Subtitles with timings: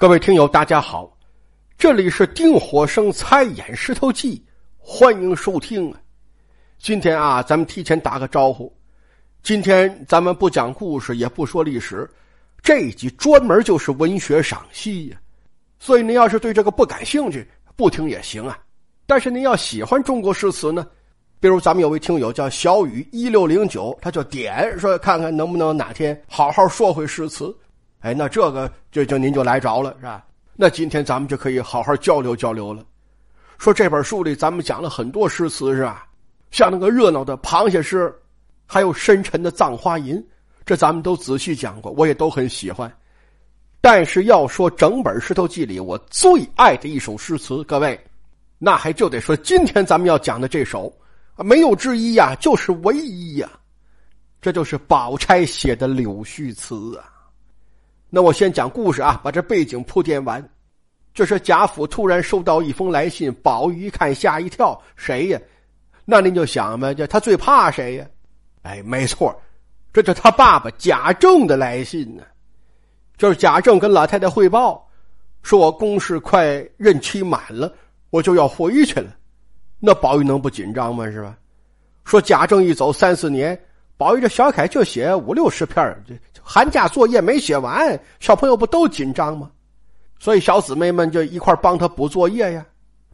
[0.00, 1.14] 各位听友，大家好，
[1.76, 4.42] 这里是丁火生猜演石头记，
[4.78, 5.94] 欢迎收听。
[6.78, 8.74] 今天啊，咱们提前打个招呼，
[9.42, 12.10] 今天咱们不讲故事，也不说历史，
[12.62, 15.18] 这一集专门就是文学赏析呀。
[15.78, 17.46] 所以您要是对这个不感兴趣，
[17.76, 18.58] 不听也行啊。
[19.04, 20.86] 但是您要喜欢中国诗词呢，
[21.40, 27.54] 比如咱们有位听友叫小雨一六零九，他就点说看看能不能哪天好好说回诗词。
[28.00, 30.24] 哎，那这个就就您就来着了，是吧？
[30.56, 32.84] 那今天咱们就可以好好交流交流了。
[33.58, 36.06] 说这本书里咱们讲了很多诗词，是吧？
[36.50, 38.12] 像那个热闹的螃蟹诗，
[38.66, 40.22] 还有深沉的葬花吟，
[40.64, 42.90] 这咱们都仔细讲过，我也都很喜欢。
[43.82, 47.98] 但是要说整本《石头记》里我最爱的一首诗词，各位，
[48.58, 50.92] 那还就得说今天咱们要讲的这首，
[51.36, 53.48] 没有之一呀，就是唯一呀，
[54.40, 57.04] 这就是宝钗写的《柳絮词》啊。
[58.12, 60.46] 那我先讲故事啊，把这背景铺垫完。
[61.14, 65.40] 这是贾府突然收到一封来信，宝玉一看吓一跳，谁呀？
[66.04, 68.06] 那您就想吧，这他最怕谁呀？
[68.62, 69.40] 哎，没错，
[69.92, 72.22] 这是他爸爸贾政的来信呢。
[73.16, 74.88] 就是贾政跟老太太汇报，
[75.42, 77.72] 说我公事快任期满了，
[78.10, 79.14] 我就要回去了。
[79.78, 81.08] 那宝玉能不紧张吗？
[81.10, 81.36] 是吧？
[82.04, 83.56] 说贾政一走三四年。
[84.00, 89.50] 宝玉这小楷就写五六十篇这寒假作业没写完，小朋友不都紧张吗？
[90.18, 92.64] 所以小姊妹们就一块帮他补作业呀，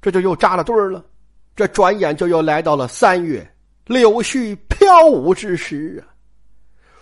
[0.00, 1.04] 这就又扎了堆儿了。
[1.56, 3.44] 这转眼就又来到了三月，
[3.86, 6.14] 柳絮飘舞之时啊。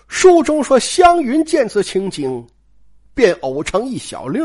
[0.09, 2.43] 书中说湘云见此情景，
[3.13, 4.43] 便偶成一小令，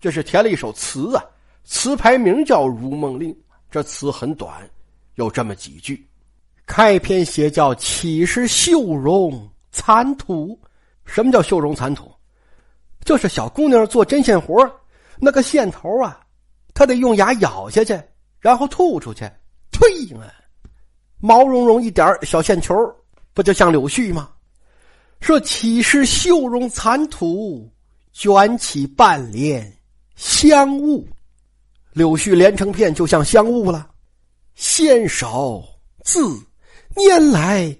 [0.00, 1.24] 这是填了一首词啊。
[1.62, 3.32] 词牌名叫《如梦令》，
[3.70, 4.68] 这词很短，
[5.14, 6.04] 有这么几句。
[6.66, 10.58] 开篇写叫“岂是绣容残土”，
[11.04, 12.10] 什么叫绣容残土？
[13.04, 14.70] 就是小姑娘做针线活
[15.18, 16.20] 那个线头啊，
[16.72, 18.00] 她得用牙咬下去，
[18.38, 19.20] 然后吐出去，
[19.72, 20.32] 呸啊！
[21.18, 22.74] 毛茸茸一点小线球，
[23.34, 24.30] 不就像柳絮吗？
[25.20, 27.70] 说“岂是绣容残土，
[28.12, 29.76] 卷起半帘
[30.14, 31.06] 香雾”，
[31.92, 33.88] 柳絮连成片，就像香雾了。
[34.54, 35.64] 纤手
[36.04, 36.40] 自。
[36.94, 37.76] 拈来，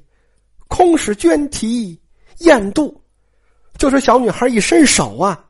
[0.68, 2.00] 空使绢提
[2.38, 3.00] 燕度，
[3.76, 5.44] 就是小女孩一伸手啊，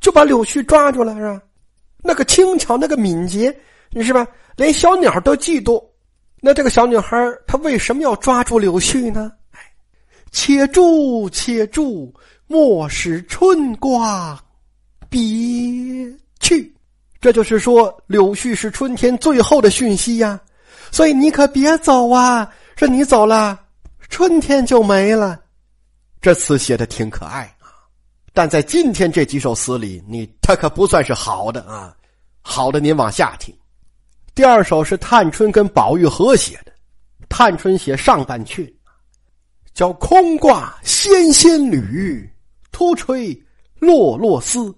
[0.00, 1.42] 就把柳絮抓住了，是吧？
[2.02, 3.56] 那个轻巧，那个敏捷，
[3.90, 4.26] 你是吧？
[4.56, 5.82] 连小鸟都嫉妒。
[6.40, 7.16] 那这个小女孩
[7.46, 9.32] 她为什么要抓住柳絮呢？
[10.30, 12.14] 且住且住，
[12.46, 14.38] 莫使春光
[15.08, 15.20] 别
[16.38, 16.72] 去。
[17.20, 20.40] 这就是说，柳絮是春天最后的讯息呀，
[20.92, 22.48] 所以你可别走啊。
[22.78, 23.58] 这你走了，
[24.08, 25.42] 春天就没了。
[26.20, 27.74] 这词写的挺可爱啊，
[28.32, 31.92] 但在今天这几首词里，你他可不算是好的啊。
[32.40, 33.52] 好的，您往下听。
[34.32, 36.70] 第二首是探春跟宝玉合写的，
[37.28, 38.72] 探春写上半阙，
[39.74, 42.32] 叫“空挂纤纤缕，
[42.70, 43.36] 突吹
[43.80, 44.72] 落落丝，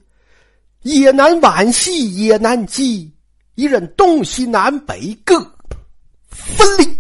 [0.85, 3.15] 也难惋惜也难记，
[3.57, 5.39] 一任东西南北各
[6.31, 6.99] 分离。”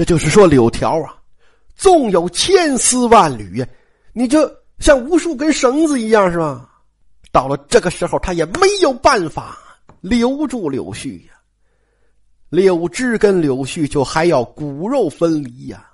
[0.00, 1.14] 这就是说，柳条啊，
[1.76, 3.68] 纵有千丝万缕呀，
[4.14, 6.66] 你就像无数根绳子一样，是吧？
[7.30, 9.58] 到了这个时候，他也没有办法
[10.00, 11.34] 留住柳絮呀。
[12.48, 15.86] 柳枝跟柳絮就还要骨肉分离呀，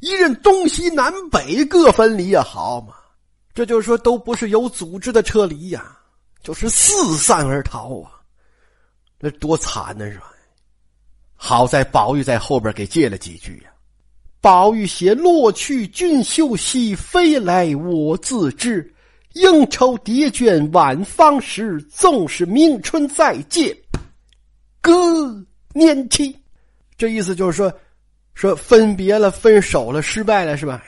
[0.00, 2.92] 一任东西南北各分离呀，好嘛？
[3.54, 5.96] 这就是说，都不是有组织的撤离呀，
[6.42, 8.20] 就是四散而逃啊，
[9.18, 10.34] 那多惨呢，是吧？
[11.40, 13.70] 好在宝玉在后边给借了几句呀。
[14.40, 18.92] 宝玉写：“落去君休息，飞来我自知。
[19.34, 23.76] 应酬叠卷晚芳时，纵是明春再见，
[24.80, 24.92] 隔
[25.72, 26.36] 年期。”
[26.98, 27.72] 这意思就是说，
[28.34, 30.82] 说分别了、分手了、失败了，是吧？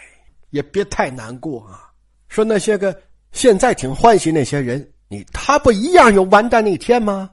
[0.51, 1.89] 也别太难过啊。
[2.29, 2.97] 说那些个
[3.31, 7.31] 现在挺欢喜那些人，你他不一样有完蛋那天吗？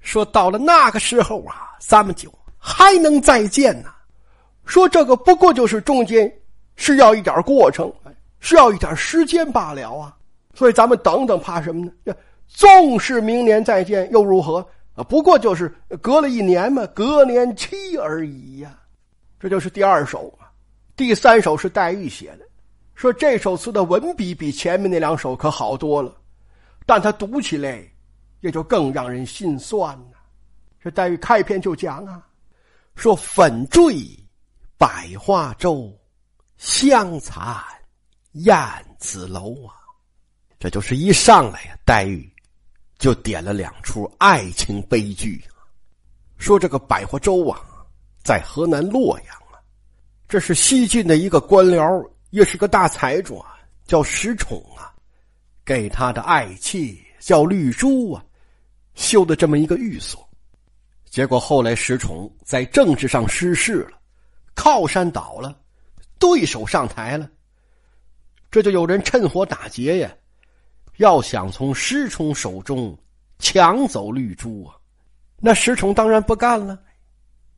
[0.00, 2.32] 说到了那个时候啊，咱们就。
[2.68, 3.90] 还能再见呢？
[4.64, 6.30] 说这个不过就是中间
[6.74, 7.92] 是要一点过程，
[8.40, 10.16] 是要一点时间罢了啊。
[10.52, 12.12] 所以咱们等等，怕什么呢？
[12.48, 14.66] 纵是明年再见又如何？
[14.96, 15.72] 啊，不过就是
[16.02, 18.76] 隔了一年嘛，隔年期而已呀。
[19.38, 20.36] 这就是第二首。
[20.96, 22.44] 第三首是黛玉写的，
[22.96, 26.12] 说这首词的文笔比前面那两首可好多了，
[26.84, 27.80] 但他读起来
[28.40, 30.16] 也就更让人心酸呐。
[30.82, 32.25] 这黛玉开篇就讲啊。
[32.96, 33.94] 说粉坠
[34.78, 35.94] 百花洲，
[36.56, 37.62] 香残
[38.32, 38.58] 燕
[38.98, 39.76] 子楼啊！
[40.58, 42.26] 这就是一上来呀，黛玉
[42.98, 45.44] 就点了两出爱情悲剧，
[46.38, 47.60] 说这个百花洲啊，
[48.24, 49.60] 在河南洛阳啊，
[50.26, 54.90] 这是西晋的一个官僚，也是个大财主啊，叫石崇啊，
[55.66, 58.24] 给他的爱妾叫绿珠啊，
[58.94, 60.25] 修的这么一个寓所。
[61.08, 63.98] 结果后来石崇在政治上失势了，
[64.54, 65.58] 靠山倒了，
[66.18, 67.28] 对手上台了，
[68.50, 70.14] 这就有人趁火打劫呀。
[70.98, 72.96] 要想从石崇手中
[73.38, 74.74] 抢走绿珠啊，
[75.38, 76.78] 那石崇当然不干了，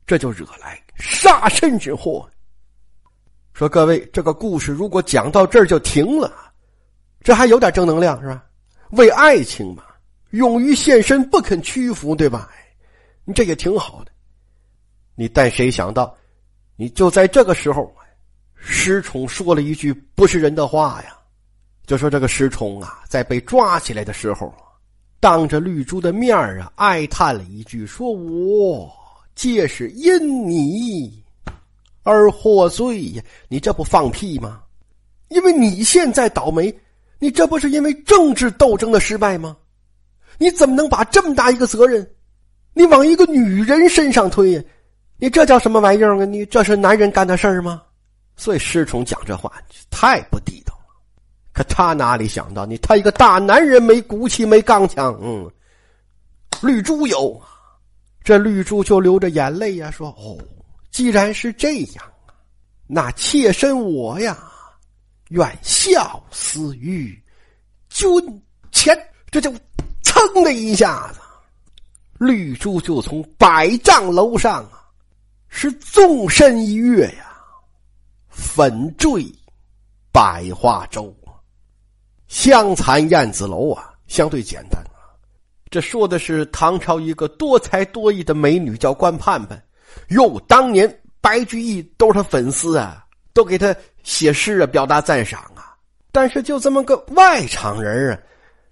[0.05, 2.29] 这就惹来杀身之祸。
[3.53, 6.31] 说各位，这个故事如果讲到这儿就停了，
[7.21, 8.43] 这还有点正能量是吧？
[8.91, 9.83] 为爱情嘛，
[10.31, 12.49] 勇于献身，不肯屈服，对吧？
[13.33, 14.11] 这也挺好的。
[15.15, 16.15] 你但谁想到，
[16.75, 17.93] 你就在这个时候，
[18.55, 21.15] 石崇说了一句不是人的话呀。
[21.85, 24.53] 就说这个石崇啊，在被抓起来的时候，
[25.19, 28.91] 当着绿珠的面啊，哀叹了一句：“说我
[29.33, 31.23] 皆是因你
[32.03, 33.23] 而获罪呀！
[33.47, 34.61] 你这不放屁吗？
[35.29, 36.73] 因为你现在倒霉，
[37.17, 39.57] 你这不是因为政治斗争的失败吗？
[40.37, 42.07] 你怎么能把这么大一个责任，
[42.73, 44.63] 你往一个女人身上推呀？
[45.17, 46.25] 你这叫什么玩意儿啊？
[46.25, 47.81] 你这是男人干的事儿吗？
[48.37, 49.51] 所以师崇讲这话
[49.89, 50.95] 太不地道了。”
[51.51, 55.51] 可他哪里想到，你他一个大男人没骨气没刚强，嗯，
[56.61, 57.49] 绿珠有啊，
[58.23, 60.37] 这绿珠就流着眼泪呀，说：“哦，
[60.89, 62.31] 既然是这样啊，
[62.87, 64.37] 那妾身我呀，
[65.29, 67.21] 愿效死于
[67.89, 68.09] 君
[68.71, 68.97] 前。”
[69.31, 69.53] 这就
[70.01, 71.19] 噌的一下子，
[72.19, 74.83] 绿珠就从百丈楼上啊，
[75.47, 77.33] 是纵身一跃呀，
[78.27, 79.25] 粉坠
[80.11, 81.15] 百花洲。
[82.27, 85.09] 香残燕子楼啊，相对简单啊。
[85.71, 89.59] 这说的是唐朝一个多才多艺的美女，叫关盼盼。
[90.09, 95.73] 哟，当年白居易都是他粉丝啊，都给他写诗啊，表达赞赏啊。
[96.11, 98.19] 但是就这么个外场人啊，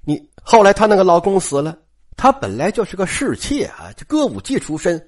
[0.04, 1.78] 你后来她那个老公死了，
[2.18, 5.02] 他本来就是个侍妾啊，这歌舞伎出身。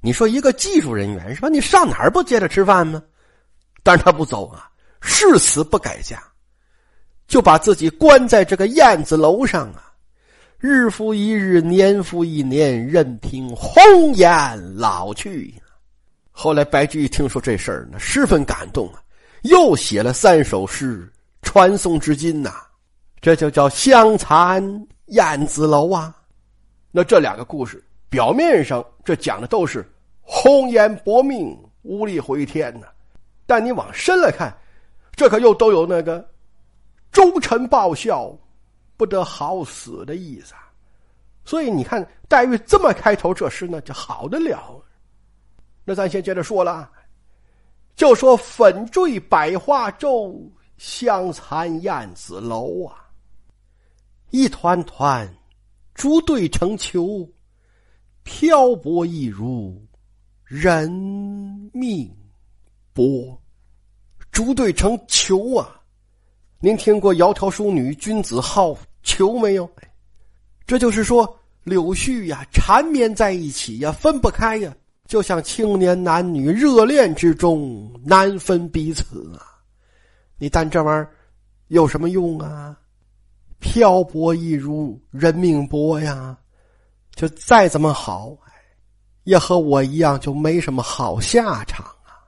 [0.00, 1.48] 你说一个技术人员是吧？
[1.48, 3.02] 你上哪儿不接着吃饭吗？
[3.82, 4.68] 但是他不走啊，
[5.00, 6.22] 誓死不改嫁。
[7.26, 9.92] 就把自己关在这个燕子楼上啊，
[10.58, 13.80] 日复一日，年复一年，任凭红
[14.14, 15.54] 颜老去。
[16.30, 19.02] 后来白居易听说这事儿呢，十分感动啊，
[19.42, 21.06] 又写了三首诗
[21.42, 22.54] 传颂至今呐。
[23.20, 26.14] 这就叫香残燕子楼啊。
[26.98, 29.88] 那这两个故事表面上这讲的都是
[30.20, 32.88] 红颜薄命，无力回天呐，
[33.46, 34.52] 但你往深了看，
[35.12, 36.28] 这可又都有那个。
[37.12, 38.36] 忠臣报效，
[38.96, 40.72] 不得好死的意思啊，
[41.44, 44.82] 所以你看黛玉这么开头这诗呢，就好得了。
[45.84, 46.90] 那咱先接着说了，
[47.94, 50.36] 就说粉坠百花洲，
[50.78, 53.06] 香残燕子楼啊，
[54.30, 55.32] 一团团
[55.98, 57.28] 竹对成球，
[58.22, 59.84] 漂泊亦如
[60.44, 60.88] 人
[61.72, 62.08] 命
[62.92, 63.36] 薄，
[64.30, 65.82] 竹对成球啊。
[66.60, 69.68] 您听过“窈窕淑女，君子好逑”没有？
[70.68, 74.72] 这就是说，柳絮呀，缠绵在一起呀，分不开呀，
[75.06, 79.42] 就像青年男女热恋之中难分彼此啊！
[80.38, 81.10] 你但这玩意儿
[81.66, 82.78] 有什么用啊？
[83.60, 86.36] 漂泊一如人命薄呀，
[87.14, 88.36] 就再怎么好，
[89.24, 92.22] 也和我一样，就没什么好下场啊！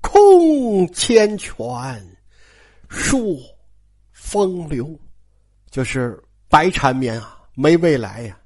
[0.00, 1.54] 空千泉。
[2.90, 3.38] 数
[4.12, 4.98] 风流，
[5.70, 8.40] 就是白缠绵啊，没未来呀，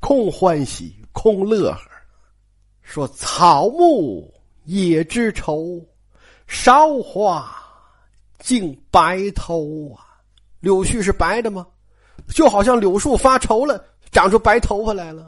[0.00, 1.80] 空欢喜，空乐呵。
[2.80, 4.32] 说草木
[4.64, 5.86] 也知愁，
[6.46, 7.54] 韶华
[8.38, 10.11] 竟白头啊。
[10.62, 11.66] 柳絮是白的吗？
[12.28, 15.26] 就好像柳树发愁了，长出白头发来了。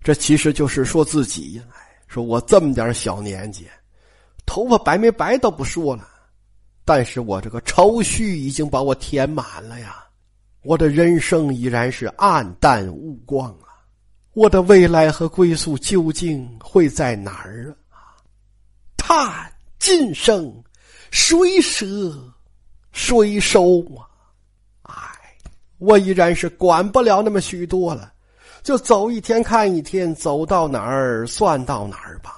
[0.00, 1.62] 这其实就是说自己呀，
[2.06, 3.66] 说我这么点小年纪，
[4.46, 6.08] 头发白没白都不说了。
[6.84, 10.06] 但是我这个愁绪已经把我填满了呀，
[10.62, 13.82] 我的人生已然是暗淡无光啊！
[14.32, 18.14] 我的未来和归宿究竟会在哪儿啊？
[18.96, 20.62] 叹今生
[21.10, 21.84] 谁舍
[22.92, 24.06] 谁收啊？
[25.78, 28.12] 我依然是管不了那么许多了，
[28.62, 32.34] 就走一天看一天，走到哪儿算到哪儿吧。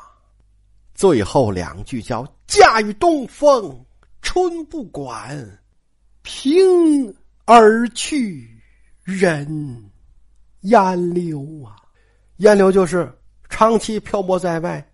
[0.95, 3.79] 最后两句叫“驾驭东风”。
[4.21, 5.59] 春不管，
[6.23, 7.15] 平
[7.45, 8.47] 而去，
[9.05, 9.83] 人
[10.63, 11.77] 烟流啊，
[12.39, 13.11] 烟流就是
[13.49, 14.87] 长期漂泊在外，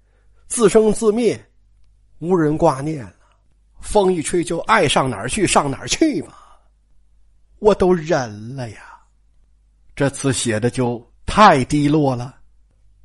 [0.47, 1.43] 自生自灭，
[2.19, 3.15] 无人挂念了。
[3.81, 6.35] 风一吹就爱上哪儿去上哪儿去嘛，
[7.65, 8.77] 我都忍了呀。
[9.97, 12.35] 这词写的就太低落了，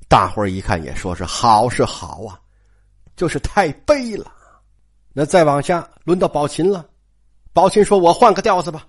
[0.10, 2.38] 大伙儿一看也说是好是好啊，
[3.16, 4.30] 就是太悲了。
[5.13, 6.86] 那再往下轮到宝琴了，
[7.54, 8.86] 宝琴说：“我换个调子吧。”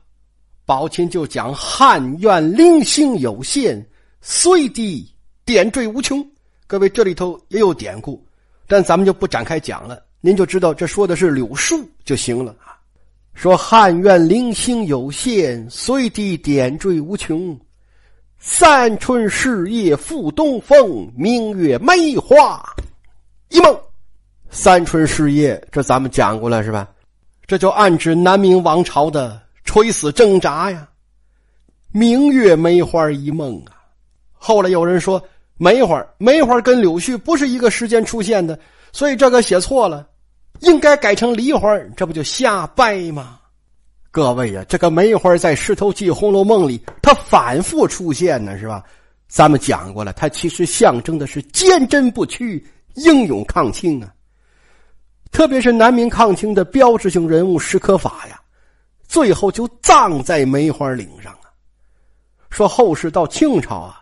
[0.66, 3.88] 宝琴就讲汉苑灵性有限，
[4.20, 5.08] 虽低
[5.44, 6.20] 点缀无穷。
[6.66, 8.26] 各位这里头也有典故，
[8.66, 10.04] 但咱们就不展开讲了。
[10.20, 12.79] 您就知道这说的是柳树就行了啊。
[13.34, 17.58] 说汉苑零星有限，随地点缀无穷。
[18.38, 22.62] 三春事业复东风，明月梅花
[23.48, 23.78] 一梦。
[24.50, 26.88] 三春事业，这咱们讲过了是吧？
[27.46, 30.88] 这就暗指南明王朝的垂死挣扎呀。
[31.92, 33.72] 明月梅花一梦啊。
[34.32, 35.22] 后来有人说
[35.56, 38.58] 梅花，梅花跟柳絮不是一个时间出现的，
[38.92, 40.06] 所以这个写错了。
[40.60, 43.38] 应该改成梨花，这不就瞎掰吗？
[44.10, 48.82] 各位呀，这个梅花在《石头记》《红楼梦》里，它反复出现呢，是吧？
[49.28, 54.12] 咱们讲过了，它其实象征的是坚贞不屈、英勇抗清啊。
[55.30, 58.40] 特别是南明抗清的标志性人物史可法呀，
[59.06, 61.46] 最后就葬在梅花岭上啊。
[62.50, 64.00] 说后世到清朝啊，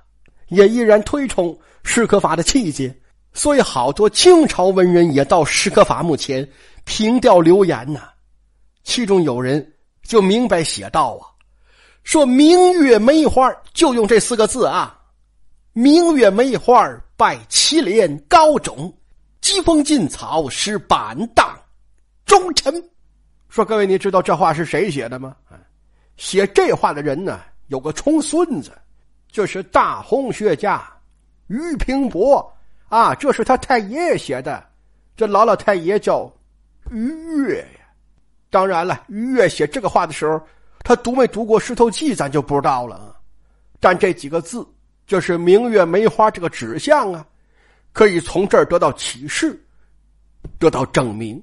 [0.48, 2.92] 也依然推崇史可法的气节。
[3.38, 6.46] 所以，好多清朝文人也到石刻法墓前
[6.84, 8.00] 凭吊留言呢。
[8.82, 9.64] 其中有人
[10.02, 11.30] 就明白写道啊
[12.02, 15.00] ：“说明月梅花，就用这四个字啊。
[15.72, 16.84] 明月梅花
[17.16, 18.92] 拜祁连高种，
[19.40, 21.56] 疾风劲草使板荡
[22.26, 22.74] 忠臣。”
[23.48, 25.36] 说各位，你知道这话是谁写的吗？
[26.16, 28.72] 写这话的人呢，有个重孙子，
[29.30, 30.82] 就是大红学家
[31.46, 32.52] 于平伯。
[32.88, 34.64] 啊，这是他太爷爷写的，
[35.16, 36.30] 这老老太爷叫
[36.90, 37.80] 于越呀。
[38.50, 40.40] 当然了，于越写这个话的时候，
[40.82, 43.14] 他读没读过《石头记》，咱就不知道了。
[43.78, 44.66] 但这几个字
[45.06, 47.26] 就是明月梅花这个指向啊，
[47.92, 49.62] 可以从这儿得到启示，
[50.58, 51.42] 得到证明。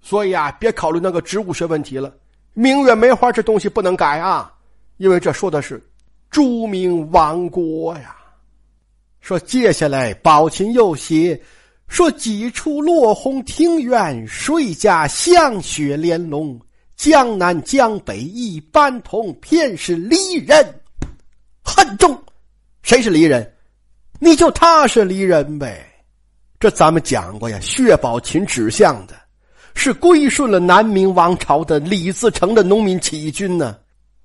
[0.00, 2.14] 所以啊，别考虑那个植物学问题了，
[2.52, 4.54] 明月梅花这东西不能改啊，
[4.98, 5.84] 因为这说的是
[6.30, 8.14] 朱明亡国呀。
[9.26, 11.42] 说接下来，宝琴又写
[11.88, 16.56] 说几处落红庭院，谁家香雪连笼？
[16.94, 20.64] 江南江北一般同，偏是离人
[21.64, 22.16] 恨重。
[22.84, 23.52] 谁是离人？
[24.20, 25.84] 你就他是离人呗。
[26.60, 29.14] 这咱们讲过呀，薛宝琴指向的
[29.74, 33.76] 是归顺了南明王朝的李自成的农民起义军呢。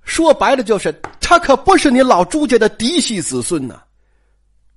[0.03, 3.81] 说白了，就是他可不是你老朱家的嫡系子孙呢。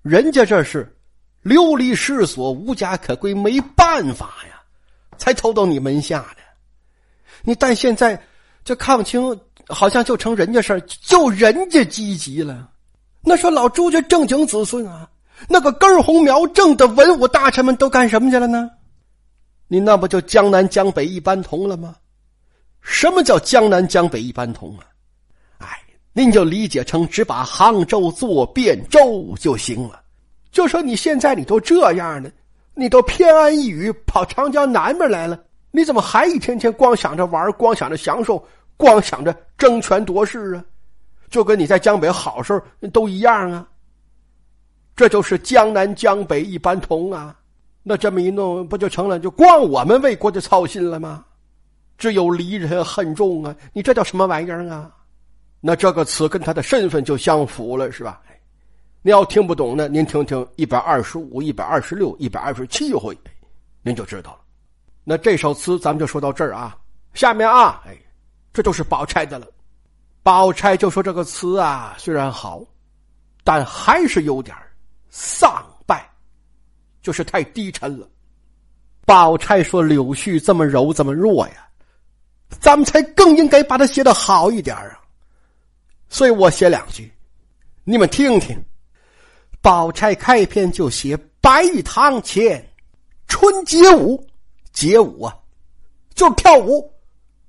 [0.05, 0.95] 人家这是
[1.41, 4.61] 流离失所、无家可归，没办法呀，
[5.17, 6.43] 才投到你门下的。
[7.43, 8.23] 你但现在
[8.63, 12.69] 这抗清好像就成人家事儿，就人家积极了。
[13.23, 15.09] 那说老朱家正经子孙啊，
[15.49, 18.71] 那个根红苗正的文武大臣们都干什么去了呢？
[19.69, 21.97] 你那不就江南江北一般同了吗？
[22.83, 24.85] 什么叫江南江北一般同啊？
[26.17, 30.01] 您就理解成只把杭州做汴州就行了。
[30.53, 32.31] 就说你现在你都这样了，
[32.75, 35.37] 你都偏安一隅跑长江南边来了，
[35.73, 38.43] 你怎么还一天天光想着玩，光想着享受，
[38.77, 40.65] 光想着争权夺势啊？
[41.29, 43.67] 就跟你在江北好时候都一样啊。
[44.95, 47.37] 这就是江南江北一般同啊。
[47.83, 51.25] 那这么一弄，不就成了就光我们为国家操心了吗？
[51.99, 53.55] 只有离人恨重啊！
[53.73, 54.91] 你这叫什么玩意儿啊？
[55.67, 58.21] 那这个词跟他的身份就相符了，是吧？
[59.01, 63.17] 你要听不懂呢，您听听一百二十五、一百二十六、一百二十七回，
[63.81, 64.41] 您就知道了。
[65.05, 66.77] 那这首词咱们就说到这儿啊。
[67.15, 67.97] 下面啊，哎，
[68.53, 69.47] 这就是宝钗的了。
[70.23, 72.63] 宝钗就说这个词啊，虽然好，
[73.43, 74.55] 但还是有点
[75.09, 76.07] 丧败，
[77.01, 78.07] 就是太低沉了。
[79.07, 81.67] 宝钗说：“柳絮这么柔，这么弱呀，
[82.61, 85.01] 咱们才更应该把它写的好一点啊。”
[86.15, 87.13] 所以我写两句，
[87.83, 88.57] 你们听听。
[89.61, 92.65] 宝钗开篇就写白玉堂前
[93.27, 94.25] 春节舞，
[94.73, 95.37] 节舞啊，
[96.15, 96.89] 就是跳舞。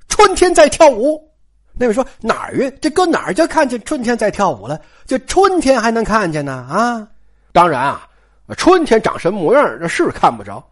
[0.07, 1.31] 春天在跳舞，
[1.73, 2.71] 那位说哪儿呀？
[2.81, 4.81] 这搁哪儿就看见春天在跳舞了？
[5.05, 6.51] 这春天还能看见呢？
[6.67, 7.07] 啊，
[7.51, 8.09] 当然啊，
[8.57, 10.67] 春天长什么模样这是看不着，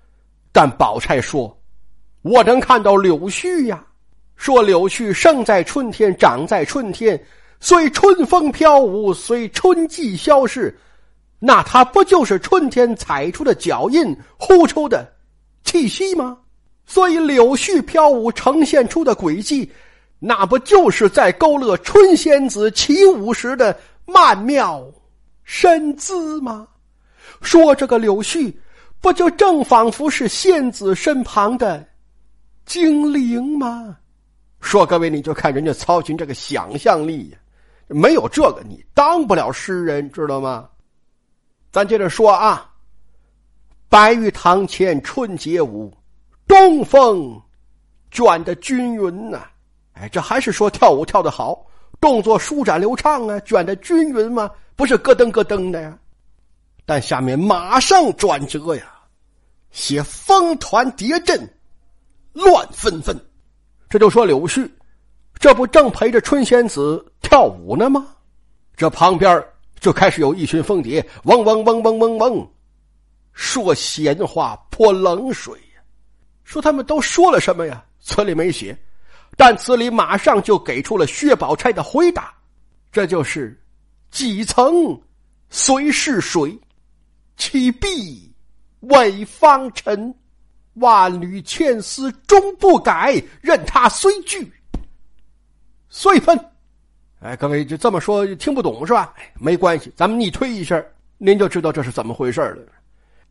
[0.52, 1.56] 但宝钗说，
[2.24, 3.86] 我能看到柳絮呀。
[4.36, 7.24] 说柳絮生在春天，长在春天。
[7.66, 10.78] 随春风飘舞，随春季消逝，
[11.40, 15.10] 那它不就是春天踩出的脚印，呼出的
[15.64, 16.38] 气息吗？
[16.86, 19.72] 所以柳絮飘舞呈现出的轨迹，
[20.20, 23.74] 那不就是在勾勒春仙子起舞时的
[24.06, 24.86] 曼妙
[25.46, 26.68] 身姿吗？
[27.42, 28.54] 说这个柳絮，
[29.00, 31.88] 不就正仿佛是仙子身旁的
[32.66, 33.96] 精灵吗？
[34.60, 37.38] 说各位，你就看人家曹群这个想象力呀，
[37.94, 40.70] 没有这个你当不了诗人，知道吗？
[41.72, 42.70] 咱接着说啊，
[43.90, 45.96] 白玉堂前春节舞。
[46.46, 47.42] 东风
[48.12, 49.48] 卷的均匀呐，
[49.94, 51.66] 哎，这还是说跳舞跳的好，
[52.00, 54.52] 动作舒展流畅啊，卷的均匀吗？
[54.76, 55.98] 不是咯噔咯噔的呀。
[56.86, 58.94] 但下面马上转折呀，
[59.72, 61.50] 写风团叠阵，
[62.34, 63.18] 乱纷纷。
[63.90, 64.70] 这就说柳絮，
[65.40, 68.08] 这不正陪着春仙子跳舞呢吗？
[68.76, 69.44] 这旁边
[69.80, 72.48] 就开始有一群凤蝶，嗡嗡嗡嗡嗡嗡，
[73.34, 75.60] 说闲话泼冷水。
[76.44, 77.84] 说他们都说了什么呀？
[78.00, 78.78] 词里没写，
[79.38, 82.34] 但词里马上就给出了薛宝钗的回答，
[82.92, 83.58] 这就是
[84.12, 85.00] “几层
[85.50, 86.58] 虽是水，
[87.38, 88.32] 岂必
[88.82, 90.14] 为方尘？
[90.76, 94.52] 万缕千丝终不改，任他虽聚，
[95.96, 96.38] 虽分。”
[97.22, 99.14] 哎，各位就这么说听不懂是吧？
[99.40, 100.84] 没关系，咱们逆推一下，
[101.20, 102.58] 您就知道这是怎么回事了。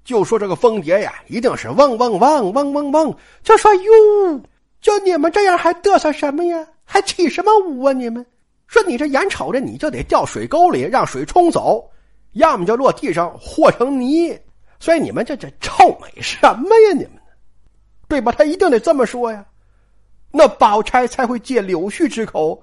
[0.05, 3.15] 就说这个蜂蝶呀，一定是嗡嗡嗡嗡嗡嗡。
[3.43, 4.41] 就说哟，
[4.81, 6.65] 就你们这样还嘚瑟什么呀？
[6.85, 7.93] 还起什么舞啊？
[7.93, 8.25] 你们
[8.69, 11.85] 说你这眼瞅着你就得掉水沟里，让水冲走，
[12.33, 14.39] 要么就落地上和成泥。
[14.79, 16.93] 所以你们这这臭美什么呀？
[16.95, 17.13] 你们，
[18.09, 18.33] 对吧？
[18.33, 19.45] 他一定得这么说呀。
[20.33, 22.61] 那宝钗才会借柳絮之口，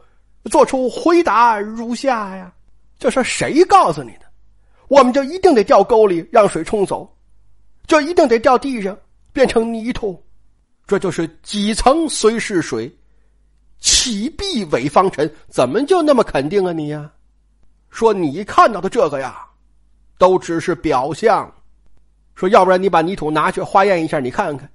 [0.52, 2.52] 做出回答如下呀。
[2.98, 4.26] 这是谁告诉你的？
[4.90, 7.08] 我们就一定得掉沟里，让水冲走。
[7.88, 8.98] 就一定得掉地上，
[9.32, 10.22] 变成泥土，
[10.86, 12.92] 这就是几层虽是水，
[13.79, 15.32] 起必为方尘？
[15.48, 17.10] 怎么就那么肯定啊你呀？
[17.90, 19.44] 说你看到的这个呀，
[20.18, 21.51] 都只是表象。
[22.36, 24.70] 说要不然你把泥土拿去化验一下，你看看，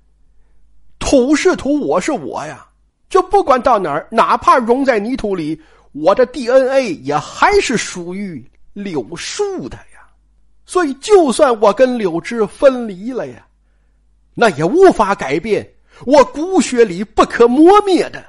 [0.98, 2.66] 土是土，我是我呀，
[3.14, 10.10] 就不管到哪儿，哪怕融在泥土里，我的 DNA 也还是属于柳树的呀。
[10.66, 13.46] 所以，就算我跟柳枝分离了呀，
[14.34, 15.64] 那也无法改变
[16.04, 18.26] 我骨血里不可磨灭的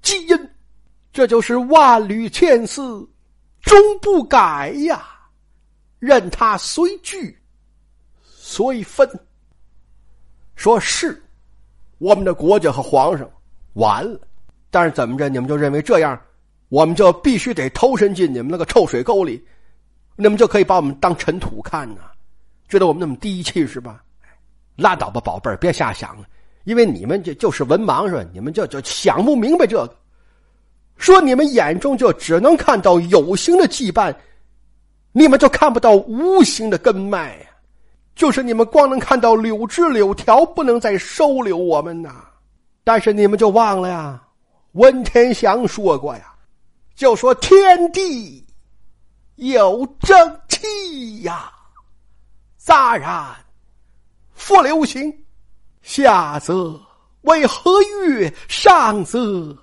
[0.00, 0.50] 基因。
[1.12, 3.06] 这就是万缕千丝
[3.60, 5.06] 终不改呀，
[5.98, 7.38] 任它随聚
[8.24, 9.06] 随分。
[10.54, 11.22] 说是
[11.98, 13.28] 我们的国家和皇上
[13.74, 14.20] 完了，
[14.70, 16.20] 但是怎么着，你们就认为这样，
[16.68, 19.42] 我们就必须得投身进你们那个臭水沟里？
[20.16, 22.00] 你们就可以把我们当尘土看呢？
[22.68, 24.02] 觉得我们那么低气是吧？
[24.76, 26.26] 拉倒吧，宝贝儿，别瞎想了。
[26.64, 28.24] 因为你们就就是文盲是吧？
[28.32, 29.96] 你们就就想不明白这个。
[30.96, 34.14] 说你们眼中就只能看到有形的羁绊，
[35.12, 37.46] 你们就看不到无形的根脉呀。
[38.16, 42.24] 就是你们光能看到柳枝柳条，不能再收留我们呐。
[42.82, 44.20] 但是你们就忘了呀，
[44.72, 46.34] 文天祥说过呀，
[46.96, 48.42] 就说天地。
[49.36, 51.52] 有正气呀！
[52.56, 53.36] 乍然
[54.32, 55.12] 复流行，
[55.82, 56.80] 下则
[57.20, 58.32] 为何月？
[58.48, 59.54] 上则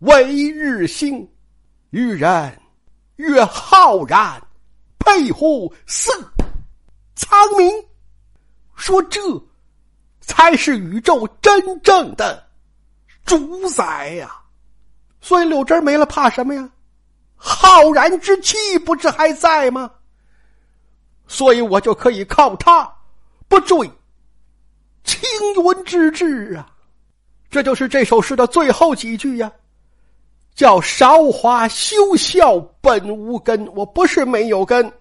[0.00, 1.24] 为日星。
[1.90, 2.60] 愚人
[3.14, 4.42] 曰浩然，
[4.98, 6.10] 佩乎四
[7.18, 7.84] 苍冥。
[8.76, 9.20] 说这
[10.20, 12.46] 才是宇宙真正的
[13.26, 14.40] 主宰呀！
[15.20, 16.70] 所以柳枝没了，怕什么呀？
[17.34, 19.90] 浩然之气不是还在吗？
[21.26, 22.88] 所以我就可以靠他
[23.48, 23.76] 不坠
[25.02, 26.70] 青云之志啊！
[27.50, 29.50] 这就是这首诗的最后几句呀，
[30.54, 33.66] 叫“韶华休笑本无根”。
[33.74, 34.92] 我不是没有根，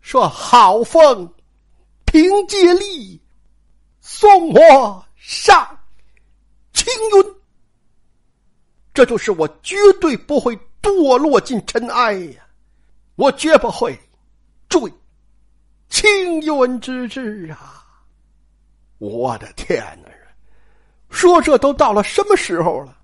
[0.00, 1.28] 说好风
[2.10, 3.20] 凭借力
[4.00, 5.78] 送我上
[6.72, 7.34] 青云，
[8.92, 10.58] 这就是我绝对不会。
[10.80, 12.46] 堕落进尘埃呀！
[13.16, 13.98] 我绝不会
[14.68, 14.80] 坠
[15.88, 17.84] 青云之志啊！
[18.98, 20.10] 我的天哪！
[21.10, 22.96] 说这都到了什么时候了？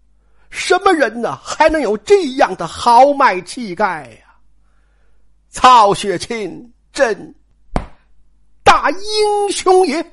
[0.50, 1.36] 什么人呢？
[1.42, 4.36] 还能有这样的豪迈气概呀？
[5.50, 7.34] 曹雪芹真
[8.64, 10.04] 大英雄也！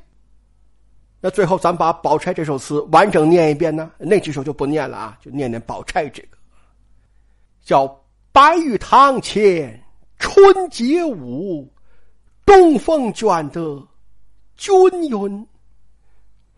[1.20, 3.92] 那最后，咱把宝钗这首词完整念一遍呢？
[3.98, 6.38] 那几首就不念了啊，就念念宝钗这个。
[7.64, 7.88] 叫
[8.32, 9.84] 白玉堂前
[10.20, 11.72] 春节舞，
[12.46, 13.88] 东风卷得
[14.56, 14.70] 军
[15.10, 15.48] 云。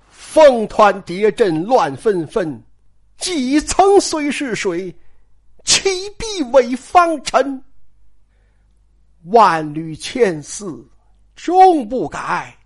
[0.10, 2.63] 凤团蝶阵乱纷纷，
[3.17, 4.95] 几层虽是水，
[5.63, 7.63] 岂必为方尘？
[9.25, 10.84] 万缕千丝
[11.43, 12.58] 终不改，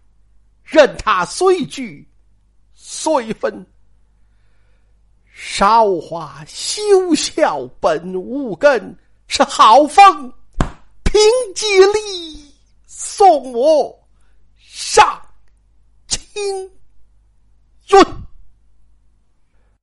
[0.63, 2.07] 任他虽聚
[2.75, 3.65] 虽分。
[5.33, 8.95] 韶华休笑本无根，
[9.27, 10.31] 是好风
[11.03, 11.19] 凭
[11.55, 12.53] 借力
[12.85, 14.07] 送我
[14.59, 15.19] 上
[16.07, 16.71] 青
[17.87, 18.26] 云。